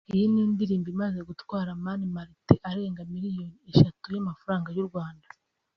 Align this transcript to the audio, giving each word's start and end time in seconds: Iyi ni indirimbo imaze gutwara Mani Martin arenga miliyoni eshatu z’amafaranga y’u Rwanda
Iyi 0.13 0.25
ni 0.31 0.41
indirimbo 0.47 0.87
imaze 0.95 1.19
gutwara 1.29 1.69
Mani 1.85 2.05
Martin 2.15 2.59
arenga 2.71 3.01
miliyoni 3.13 3.57
eshatu 3.71 4.05
z’amafaranga 4.13 4.69
y’u 4.77 4.87
Rwanda 4.89 5.27